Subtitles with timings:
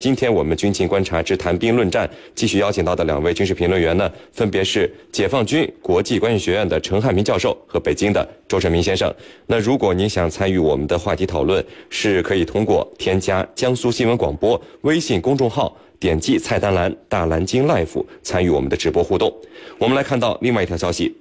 [0.00, 9.12] 今天我们军情观察之谈兵论战，继续邀请到的两位军事评论员呢，分别是解放军国际关系学院的陈汉民教授和北京的周成明先生。
[9.48, 19.34] 那如果您想参与我们的话题讨论，是可以通过添加江苏新闻广播微信公众号，点击菜单栏大蓝鲸 Life 参与我们的直播互动。
[19.78, 21.12] 我们来看到另外一条消息。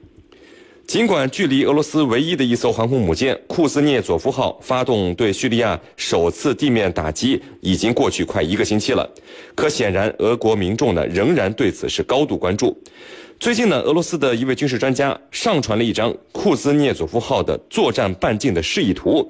[0.88, 9.06] 尽管距离俄罗斯唯一的一艘航空母舰库兹涅佐夫号发动对叙利亚首次地面打击已经过去快一个星期了，
[9.54, 12.82] 可显然俄国民众呢仍然对此是高度关注。
[13.38, 19.30] 最近呢，俄罗斯的一位军事专家上传了一张库兹涅佐夫号的作战半径的示意图。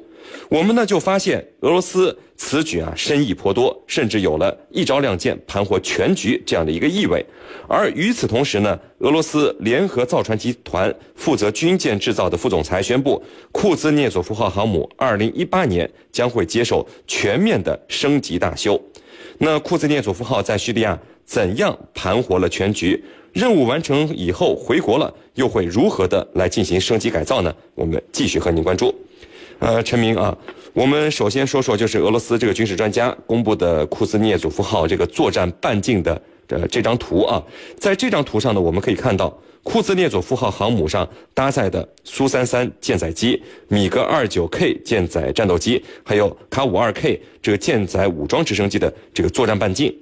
[0.49, 7.26] 我们呢就发现俄罗斯此举啊深意颇多，甚至有了一招亮剑盘活全局这样的一个意味。
[7.68, 18.80] 而与此同时呢，俄罗斯联合造船集团负责军舰制造的副总裁宣布，库兹涅佐夫号航母2018年将会接受全面的升级大修。
[19.40, 23.04] 那库兹涅佐夫号在叙利亚怎样盘活了全局？
[23.34, 27.54] 任务完成以后回国了，又会如何的来进行升级改造呢？
[27.76, 28.93] 我们继续和您关注。
[29.60, 30.38] 呃，陈明啊，
[30.74, 37.41] 我们首先说说就是俄罗斯这个军事专家公布的库兹涅佐夫号这个作战半径的呃这张图啊，
[37.76, 49.94] 在这张图上呢，我们可以看到库兹涅佐夫号航母上搭载的苏三三舰载机、米格二九 K 舰载战斗机，还有卡五二 K 这个舰载武装直升机的这个作战半径，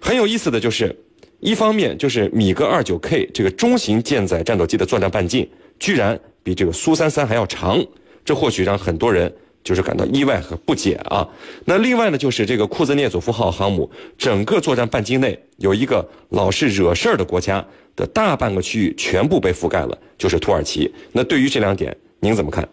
[0.00, 0.96] 很有意思的就是，
[1.40, 5.46] 一方面就是米格二九 K 这个中型舰载战斗机的作战半径
[5.78, 7.84] 居然比这个苏三三还要长。
[8.24, 11.28] 这或许让很多人就是感到意外和不解啊。
[11.64, 17.64] 那另外呢，就是这个库兹涅佐夫号航母整个作战半径内有一个老是惹事儿的国家
[17.96, 20.92] 的大半个区域全部被覆盖了，就是土耳其。
[21.12, 22.68] 那对于这两点，您怎么看？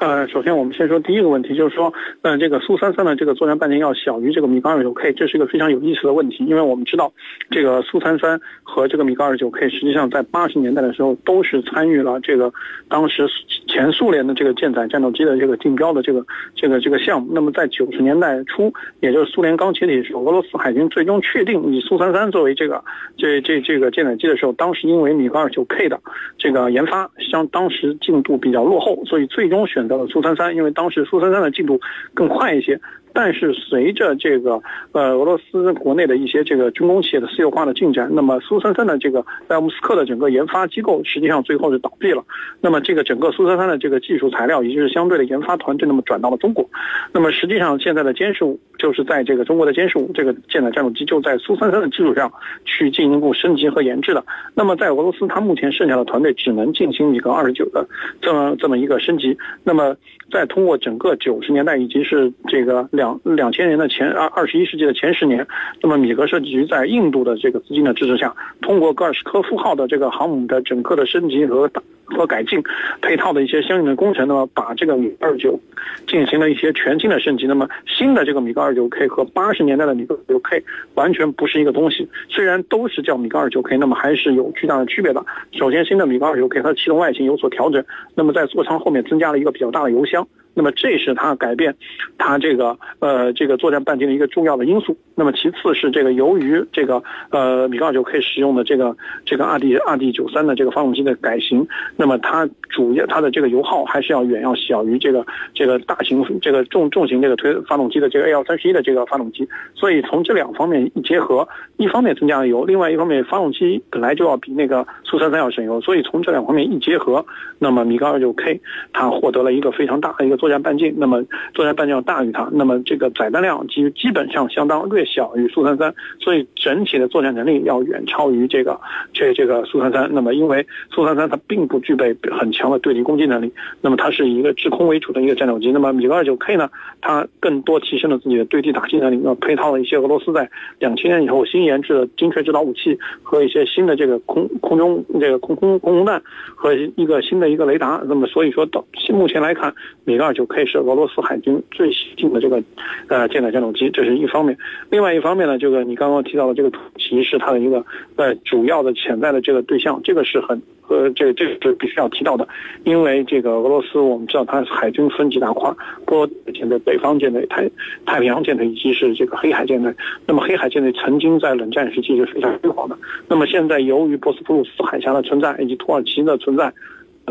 [0.00, 7.12] 呃，首先我们先说第一个问题，就是说，呃，这个苏三三的这个作战半径要小于这个米格二九 K，这是一个非常有意思的问题，因为我们知道，
[7.50, 12.50] 这个苏三三和这个米格二九 K 实际上在八十年代的时候都是参与了这个
[12.88, 13.28] 当时
[13.68, 16.24] 前苏联的这个舰载战斗机的这个竞标的这个
[16.54, 17.30] 这个这个项目。
[17.34, 22.82] 那么在九十年代初，也就是苏联刚解体的时候，俄罗斯海军最终确定以苏三三作为这个
[23.18, 26.00] 这这这个舰载机的时候，当时因为米格二九 K 的
[26.38, 29.89] 这个研发相当时进度比较落后，所以最终选。
[29.90, 31.80] 叫苏三三，因为当时苏三三的进度
[32.14, 32.80] 更快一些。
[33.12, 34.60] 但是随着这个
[34.92, 42.24] 呃俄罗斯国内的一些这个军工企业的私有化的进展，那么苏三三的这个在莫斯科的整个研发机构实际上最后是倒闭了。
[42.60, 46.68] 那么这个整个苏三三的这个技术材料，也就是相对的研发团队，那么转到了中国。
[47.12, 52.32] 那么实际上现在的歼十五就是在这个中国的歼十五这个舰载战斗机就在苏三三的基础上
[52.64, 54.24] 去进一步升级和研制的。
[54.54, 57.84] 那么在俄罗斯，它目前剩下的团队只能进行米格二十九的
[58.20, 59.36] 这么这么一个升级。
[59.64, 59.96] 那么
[60.30, 62.88] 再通过整个九十年代以及是这个。
[63.00, 65.46] 两两千年的前二二十一世纪的前十年，
[65.80, 71.70] 那么米格设计局在印度的这个资金的支持下，通过戈尔什科夫号的这个航母的整个的升级和
[72.04, 72.62] 和改进，
[73.00, 75.58] 配套的一些相应的工程，那么把这个米格二九
[76.06, 77.46] 进行了一些全新的升级。
[77.46, 80.62] 那么新的这个米格二九 K 和八十年代的米格二九 K
[80.94, 85.24] 完全不是一个东西，虽然都是叫米格二九 K，那么还是有巨大的区别的。
[85.52, 87.82] 首先，新的米格二九 K 它的气动外形有所调整，
[88.14, 90.28] 那么在座舱后面增加了一个比较大的油箱。
[90.54, 91.74] 那么这是它改变
[92.18, 94.96] 它这个呃这个作战半径的一个重要的因素。
[95.14, 101.66] 那么其次是这个由于这个呃米格二九可以使用的这个这个二 D 二 D 九三的这个发动机的改型，
[101.96, 105.24] 那么它主要它的这个油耗还是要远要小于这个
[105.54, 109.48] 这个大型这个重重型这个推发动机的这个 A 幺三十一的这个发动机。
[109.74, 111.46] 所以从这两方面一结合，
[111.76, 117.24] 一方面增加了油，另外一方面发动机本来就要比那个苏三三要省油，所以从这两方面一结合，
[117.58, 118.60] 那么米格二九 K
[118.92, 120.39] 它获得了一个非常大的一个。
[120.40, 128.80] 作战半径，那么作战半径要大于它，那么这个载弹量基基本上相当略小于苏三三，所以整体的作战能力要远超于这个
[129.12, 130.08] 这这个苏三三。
[130.10, 133.52] 那么因为苏三三它并不具备很强的对地攻击能力，
[133.82, 135.70] 那么它是以一个制空为主的一个战斗机。
[135.70, 136.70] 那么米格二九 K 呢，
[137.02, 146.22] 它更多提升了自己的对地打击能力，那么配套了一些俄罗斯在两千年以后新研制的精确制导武器和一些新的这个空空中这个空空空空弹
[146.54, 148.00] 和一个新的一个雷达。
[148.06, 150.29] 那么所以说到目前来看，米格。
[150.32, 152.62] 就可以是俄罗斯海军最先进的这个
[153.08, 154.56] 呃舰载战斗机，这是一方面。
[154.90, 157.84] 另外一方面呢，这个你刚刚提到的这个土耳其是它的一个
[158.16, 162.46] 呃主要的潜在的这个对象，这个是很呃这个这个是必须要提到的，
[162.84, 165.70] 因为这个俄罗斯我们知道它海军分几大块，
[166.06, 167.70] 波舰队、北方舰队、太
[168.04, 169.94] 太平洋舰队以及是这个黑海舰队。
[170.26, 172.96] 那么黑海舰队曾经在冷战时期是非常辉煌的，
[173.28, 176.72] 那么现在由于波斯普鲁斯海峡的存在以及土耳其的存在。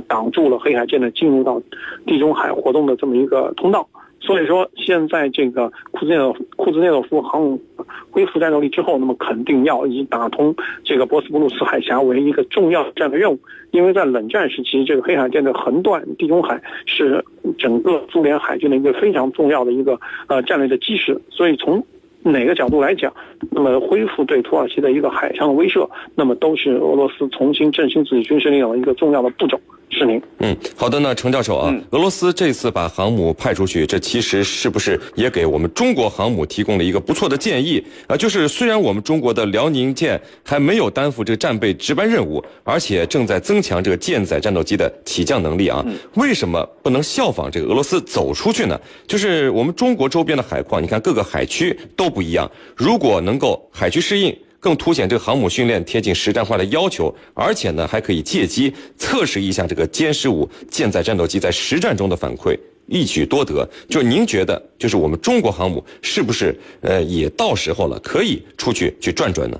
[0.07, 1.61] 挡住了黑海舰队进入到
[2.05, 3.87] 地中海活动的这么一个通道，
[4.19, 6.17] 所以说，现在这个库兹涅
[6.55, 7.61] 库兹涅佐夫航母
[8.11, 13.39] 恢复战斗力之后，那么肯定要以打通这个波斯布鲁斯海峡为一个重要战略任务。
[13.71, 17.23] 因为在冷战时期，这个黑海舰队横断地中海是
[17.57, 21.19] 整个苏联海军的一个非常重要的一个呃战略的基石。
[21.29, 21.85] 所以从
[22.23, 23.13] 哪个角度来讲，
[23.51, 29.59] 那么恢复对土耳其的一个海上的威慑，那么都是俄罗斯重新振兴自己军事力量的一个重要的步骤。
[29.91, 38.15] 是您，嗯，好的呢，程教授啊，俄罗斯这次把航母派出去，这其实是不是也给我们中国航母提供了一个不错的建议啊？
[38.15, 45.83] 就是虽然我们中国的辽宁舰还没有担负这个战备值班任务，而且正在增强这个舰载战斗机的起降能力啊，
[46.13, 48.79] 为什么不能效仿这个俄罗斯走出去呢？
[49.07, 54.35] 就是我们中国周边的海况，你看各个海区都不一样，如果能够海区适应。
[54.59, 62.57] 更凸显对航母训练贴近实战化的要求，而且呢，还可以借机测试一下这个歼十五舰载战斗机在实战中的反馈，
[62.87, 63.67] 一举多得。
[63.87, 69.59] 就您觉得，就是我们中国航母是不是呃也到时候了，可以出去去转转呢？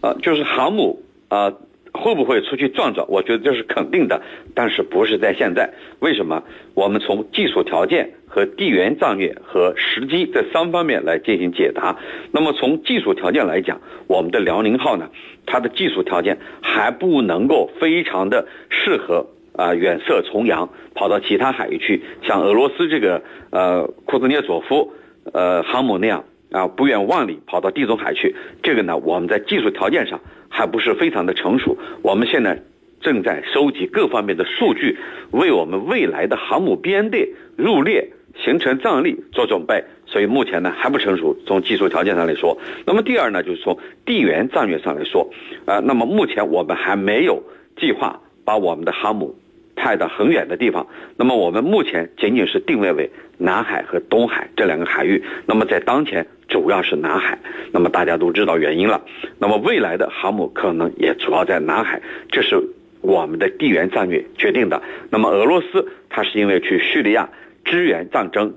[0.00, 0.98] 啊，就是航母
[1.28, 1.52] 啊。
[1.98, 3.04] 会不会出去转转？
[3.08, 4.22] 我觉得这是肯定的，
[4.54, 5.70] 但是不是在现在？
[5.98, 6.42] 为什么？
[6.74, 11.98] 我们从技术条件和地缘战略和时机这三方面来进行解答。
[12.30, 15.10] 那么从技术条件来讲，我们的辽宁号呢，
[15.44, 24.92] 它的技术条件还不能够非常的适合啊远涉重洋跑到其他海域去，像俄罗斯这个呃库兹涅佐夫
[25.32, 28.36] 呃航母那样啊不远万里跑到地中海去。
[28.62, 30.20] 这个呢，我们在技术条件上。
[30.48, 32.62] 还不是非常的成熟，我们现在
[33.00, 34.98] 正在收集各方面的数据，
[35.30, 39.84] 为我们未来的航母编队入列、形成战力做准备。
[40.06, 42.58] 所以目前呢还不成熟，从技术条件上来说。
[42.86, 45.30] 那么第二呢，就是从地缘战略上来说，
[45.66, 47.42] 啊，那么目前我们还没有
[47.76, 49.38] 计划把我们的航母。
[49.80, 53.08] 派到很远的地方，那么我们目前仅仅是定位为
[53.38, 55.22] 南海和东海这两个海域。
[55.46, 57.38] 那么在当前主要是南海，
[57.72, 59.04] 那么大家都知道原因了。
[59.38, 62.00] 那么未来的航母可能也主要在南海，
[62.30, 62.60] 这是
[63.00, 64.82] 我们的地缘战略决定的。
[65.10, 67.28] 那么俄罗斯它是因为去叙利亚
[67.64, 68.54] 支援战争，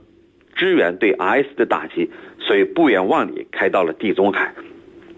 [0.56, 2.10] 支援对 IS 的打击，
[2.40, 4.54] 所以不远万里开到了地中海。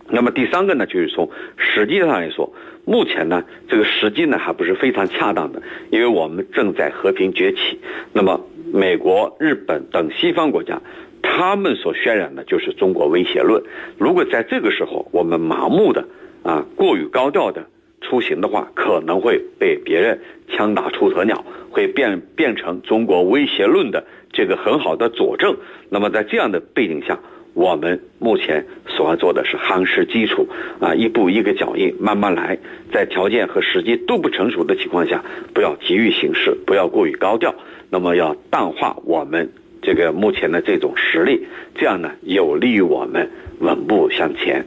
[0.10, 2.54] 那么第三个呢，就是从实际上来说。
[2.86, 7.80] 目前呢，这个时机呢还不是非常恰当的，因为我们正在和平崛起。
[8.12, 10.81] 那么，美国、日本等西方国家，
[11.35, 13.63] 他们所渲染的就是中国威胁论。
[13.97, 16.07] 如果在这个时候我们盲目的
[16.44, 17.65] 啊过于高调的
[18.01, 25.57] 出行的话，可能会被别人枪打出头鸟，会变变成中国威胁论的这个很好的佐证。
[25.89, 27.19] 那么在这样的背景下。
[27.56, 30.47] 我们目前所要做的是夯实基础，
[30.80, 32.57] 啊，一步一个脚印，慢慢来，
[32.91, 37.53] 在条件和时机都不成熟的情况下，不要急于行事，不要过于高调，
[37.91, 39.51] 那么要淡化我们
[39.83, 41.45] 这个目前的这种实力，
[41.75, 44.65] 这样呢，有利于我们稳步向前。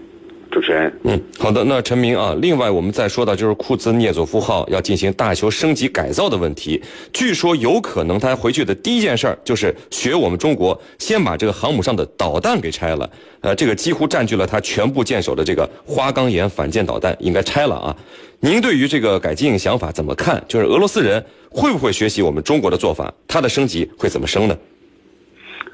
[0.49, 6.81] 主持人，嗯，好的，那陈明啊，另外我们再说到就是库兹涅佐夫号要进行大修升级改造的问题，
[7.13, 13.11] 据说有可能他回去的第一件事儿就是学我们中国，先把这个航母上的导弹给拆了，
[13.41, 17.95] 呃，这个几乎占据了他全部舰首的这个花岗岩反舰导弹应该拆了啊。
[18.41, 20.43] 您对于这个改进想法怎么看？
[20.49, 23.13] 就是俄罗斯人会不会学习我们中国的做法？
[23.27, 24.57] 它的升级会怎么升呢？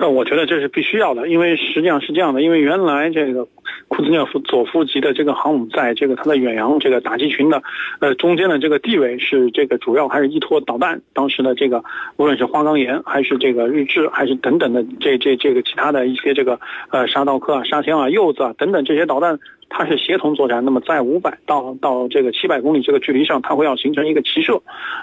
[0.02, 3.46] 那我觉得这是必须要的，因为实际上是这样的，因为原来这个
[3.86, 7.62] 库兹涅夫佐夫级的这个航母，在这个它的远洋这个打击群的，
[8.00, 11.84] 呃中间的这个地位是这个主要还是依托导弹，当时的这个
[12.16, 16.58] 无论是花岗岩还是这个日志还是等等的这这这个其他的一些这个
[16.90, 19.38] 呃沙道克啊、沙星啊、柚子啊等等这些导弹。
[19.74, 24.60] 它是协同作战，那么在五百到到这个七百公里这个距离上，它会要形成一个齐射，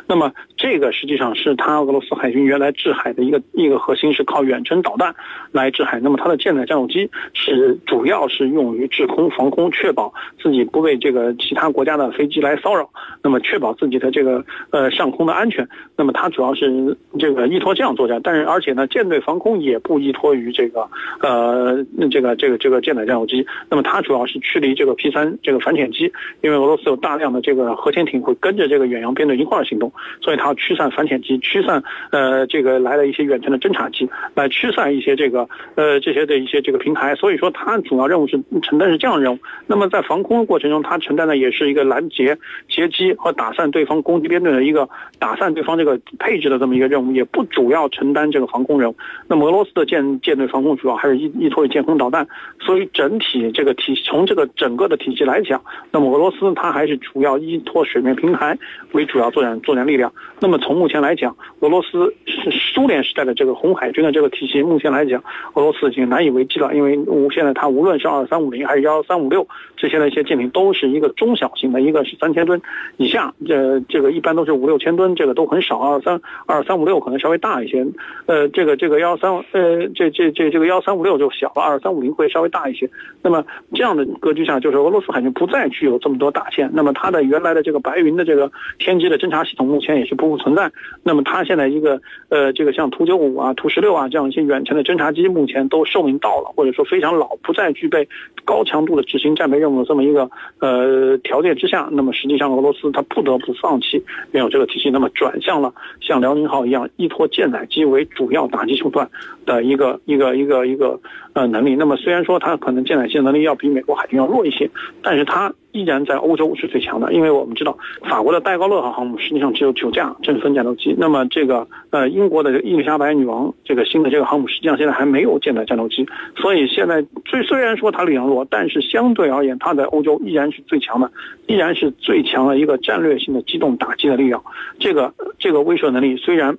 [0.08, 5.16] 那么这个实际上是它俄罗斯海军原来制海的一个一个核心，是靠远程导弹
[5.52, 6.00] 来制海。
[6.00, 12.88] 那么它的舰载战斗机是主要是用于制空防空，确保自己不被这个其他国家的飞机来骚扰，
[13.24, 15.68] 那么确保自己的这个呃上空的安全。
[15.98, 20.88] 那么它主要是这个依托这样作战，但是而且呢，舰队防空也不依托于这个
[21.22, 24.59] 呃这个这个这个舰载战斗机，那么它主要是去。
[24.60, 26.12] 离这个 P 三这个反潜机，
[26.42, 37.16] 因为俄罗斯有大量的这个核潜艇会跟着这个远洋编队一块儿行动，所以它要驱散反潜机，驱散呃这个来了一些远程的侦察机，来驱散一些这个呃这些的一些这个平台。
[37.16, 39.39] 所以说它主要任务是承担是这样的任务。
[39.68, 42.38] 那么在防空的过程中，它承担的也是一个拦截
[42.68, 44.88] 截击和打散对方攻击编队的一个
[45.18, 48.96] 打散对方这个配置的这么一个任务，也不主要承担这个防空任务。
[49.28, 52.28] 那么俄罗斯的舰舰队防空主要还是依依托于舰空导弹，
[52.60, 58.58] 所以整体这个体从这个整个的体系来讲，那么俄罗斯它还是主要依托水面平台
[58.91, 60.12] 为主要作战作战力量。
[60.39, 65.22] 那么从目前来讲，俄罗斯是苏联时代的这个红海军的这个体系，目前来讲，
[65.53, 66.74] 俄罗斯已经难以为继了。
[66.74, 72.62] 因为无现在它无论是二三五零还是幺幺三五六这些的一些舰艇，都是一个中小型的，一个是三千吨
[72.98, 75.79] 以下，这这个一般都是五六千吨，这个都很少。
[75.79, 77.86] 二三二三五六可能稍微大一些，
[78.27, 82.89] 呃，这个这个幺三呃这这这这个幺三五六就小了，二三五零会稍微大一些。
[83.22, 90.71] 那么这样的格局下，就是俄罗斯海军不再具有这么多大舰，那么它的原来的这个白云的这个天基的侦察系统目前也是不复存在。
[91.01, 98.07] 那么它现在一个呃这个像图九五啊、图十六啊这样一些远程的侦察机，目前都寿命到了，或者说非常老，不再具备
[98.45, 109.09] 高强度的执行战备任务的这么一个呃条件之下，那么实际上俄罗斯它不得不放弃原有这个体系，那么转向了像辽宁号一样依托舰载机为主要打击手段
[109.48, 111.00] 的一个一个一个一个
[111.33, 111.75] 呃能力。
[111.75, 114.70] 那么虽然说它可能舰载机能力要比美国海军要弱一些，
[115.02, 117.14] 但是它依然在欧洲是最强的。
[117.14, 131.12] 因为我们知道法国的戴高乐号航母实际上只有九架正分战斗机，那么这个呃英国的伊丽莎白女王这个新的这个航母实际上现在还没有舰载战斗机，所以现在虽虽然说它力量弱，但是相对而言它在欧洲依然是最强的，
[131.48, 134.44] 依然是最强的一个战略性的机动打击的力量。
[134.80, 136.58] 这个这个威慑能力虽然。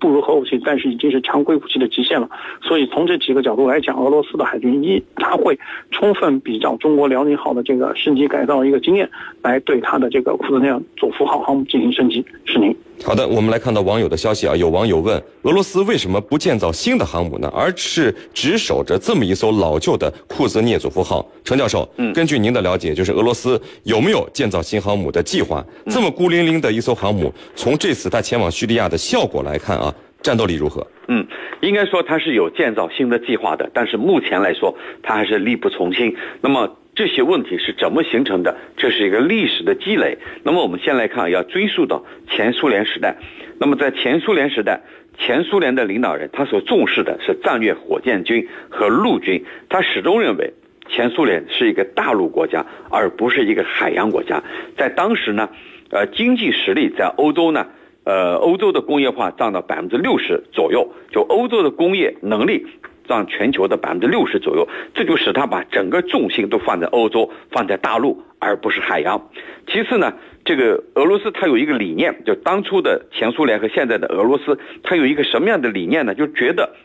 [0.00, 2.28] 不如核武器，但是已经是常规武器的极限了。
[2.62, 5.58] 所以从这几个角度来讲，俄罗斯的海军一，他会
[5.90, 9.08] 充分比较中国辽宁号的这个升级改造一个经验，
[9.42, 12.24] 来对他的这个库兹涅佐夫号航母进行升级。
[12.44, 12.74] 是您。
[13.02, 21.26] 好的，我们来看到网友的消息啊，有网友问俄罗斯为什么不建造新的航母呢，而是只守着这么一艘老旧的库兹涅佐夫号？
[21.42, 25.64] 程教授，嗯，根据您的了解，就是俄罗斯有没有建造新航母的计划？
[25.86, 29.92] 这么孤零零的一艘航母，从这次他前往叙利亚的效果来看啊，
[30.22, 30.86] 战斗力如何？
[31.08, 31.26] 嗯，
[31.62, 36.14] 应该说他是有建造新的计划的，但是目前来说，他还是力不从心。
[36.42, 36.76] 那么。
[37.00, 38.58] 这些问题是怎么形成的？
[38.76, 40.18] 这是一个历史的积累。
[40.42, 43.16] 那么我们先来看，要追溯到前苏联时代。
[43.58, 44.82] 那么在前苏联时代，
[45.16, 49.42] 前苏联的领导人他所重视的是战略火箭军和陆军。
[49.70, 50.52] 他始终认为
[50.90, 54.42] 前苏联是一个大陆国家，而不是一个海洋国家。
[54.76, 55.48] 在当时呢，
[55.88, 57.66] 呃，经济实力在欧洲呢，
[58.04, 62.66] 呃，欧洲的工业化占到百分之六十左右，就欧洲的工业能力。
[63.10, 69.28] 占全球的百分之六十左右，这就使他把整个重心都放在欧洲，放在大陆，而不是海洋。
[69.66, 70.12] 其次呢，
[70.44, 76.14] 这个俄罗斯它有一个理念，就当初的前苏联和现在的俄罗斯，它有一个什么样的理念呢？
[76.14, 76.76] 就觉得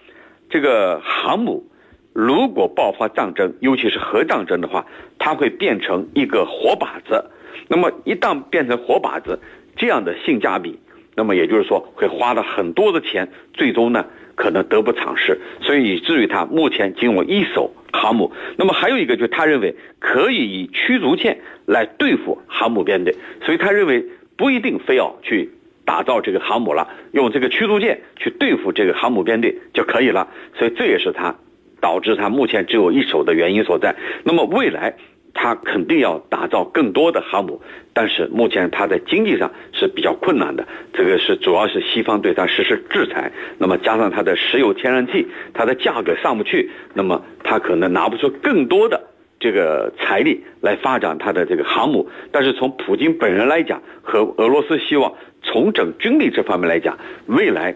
[0.49, 1.63] 这个航母
[2.11, 4.87] 如果爆发战争，尤其是核战争的话，
[5.19, 7.29] 它会变成一个活靶子。
[7.67, 9.39] 那么一旦变成活靶子，
[9.75, 10.79] 这样的性价比，
[11.15, 14.05] 那么也就是说会花了很多的钱，最终呢？
[14.35, 18.33] 可能得不偿失，所以以至于他目前仅有一艘航母。
[18.57, 24.03] 那么还有一个，就是他认为可以以驱逐舰来对付航母编队，所以他认为
[24.35, 25.49] 不一定非要去
[25.85, 30.27] 打造这个航母了，用这个驱逐舰去对付这个航母编队就可以了。
[30.59, 31.33] 所以这也是他
[31.79, 33.95] 导致他目前只有一艘的原因所在。
[34.25, 34.95] 那么未来。
[35.37, 37.61] 他肯定要打造更多的航母，
[37.93, 40.65] 但是目前他在经济上是比较困难的。
[40.93, 49.03] 这个是主要是西方对他实施制裁，那么加上他的石油天然气，它的价格上不去，那么他可能拿不出更多的
[49.39, 52.09] 这个财力来发展他的这个航母。
[52.31, 55.13] 但是从普京本人来讲，和俄罗斯希望
[55.43, 57.75] 重整军力这方面来讲，未来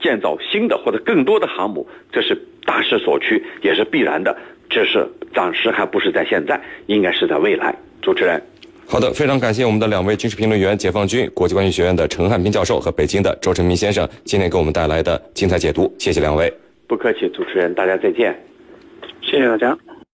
[0.00, 2.36] 建造新的或者更多的航母，这是
[2.66, 4.36] 大势所趋，也是必然的。
[4.68, 7.74] 只是暂时还不是在现在，应该是在未来。
[8.02, 8.42] 主持人，
[8.86, 16.52] 好的，非常感谢我们的两位军事评论员，解放军国际关系学院的陈汉斌教授和北京的周成明先生，今天给我们带来的精彩解读，谢谢两位。
[16.86, 18.38] 不客气，主持人，大家再见。
[19.22, 19.94] 谢谢大家。